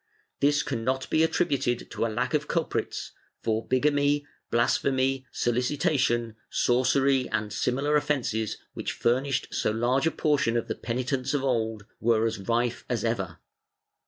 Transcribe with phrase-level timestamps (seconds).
[0.01, 0.03] ^
[0.39, 3.11] This cannot be attributed to a lack of culprits,
[3.43, 10.57] for bigamy, blas phemy, solicitation, sorcery and similar offences, which furnished so large a portion
[10.57, 13.37] of the penitents of old, were as rife as ever.